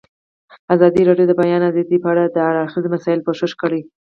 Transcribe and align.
ازادي 0.75 1.01
راډیو 1.09 1.27
د 1.29 1.31
د 1.37 1.39
بیان 1.41 1.61
آزادي 1.69 1.97
په 2.01 2.07
اړه 2.13 2.23
د 2.27 2.37
هر 2.45 2.55
اړخیزو 2.61 2.93
مسایلو 2.95 3.25
پوښښ 3.27 3.51
کړی. 3.61 3.81